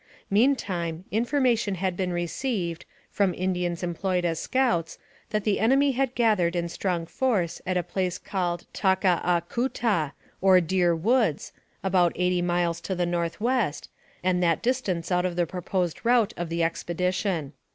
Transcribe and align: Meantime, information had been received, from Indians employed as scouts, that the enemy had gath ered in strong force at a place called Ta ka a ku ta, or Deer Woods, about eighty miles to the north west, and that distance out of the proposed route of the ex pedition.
Meantime, 0.31 1.05
information 1.11 1.75
had 1.75 1.95
been 1.95 2.11
received, 2.11 2.85
from 3.11 3.35
Indians 3.35 3.83
employed 3.83 4.25
as 4.25 4.39
scouts, 4.39 4.97
that 5.29 5.43
the 5.43 5.59
enemy 5.59 5.91
had 5.91 6.15
gath 6.15 6.39
ered 6.39 6.55
in 6.55 6.67
strong 6.67 7.05
force 7.05 7.61
at 7.67 7.77
a 7.77 7.83
place 7.83 8.17
called 8.17 8.65
Ta 8.73 8.95
ka 8.95 9.21
a 9.23 9.41
ku 9.41 9.69
ta, 9.69 10.13
or 10.41 10.59
Deer 10.59 10.95
Woods, 10.95 11.51
about 11.83 12.13
eighty 12.15 12.41
miles 12.41 12.81
to 12.81 12.95
the 12.95 13.05
north 13.05 13.39
west, 13.39 13.91
and 14.23 14.41
that 14.41 14.63
distance 14.63 15.11
out 15.11 15.23
of 15.23 15.35
the 15.35 15.45
proposed 15.45 16.03
route 16.03 16.33
of 16.35 16.49
the 16.49 16.63
ex 16.63 16.83
pedition. 16.83 17.51